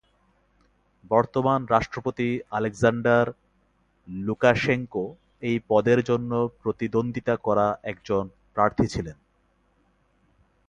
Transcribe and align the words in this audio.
বর্তমান 1.11 1.59
রাষ্ট্রপতি 1.69 2.27
Alexander 2.51 3.25
Lukashenko 4.07 5.05
এই 5.41 5.57
পদের 5.69 5.99
জন্য 6.03 6.31
প্রতিদ্বন্দ্বিতা 6.61 7.35
করা 7.37 7.67
একজন 7.83 8.23
প্রার্থী 8.55 8.85
ছিলেন। 8.87 9.17